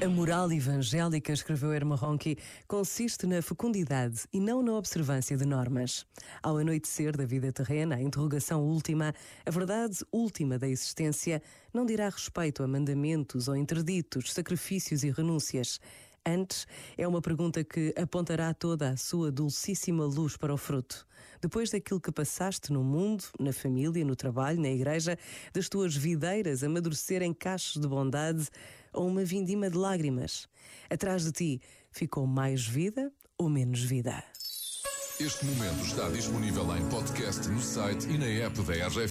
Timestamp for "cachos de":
27.32-27.88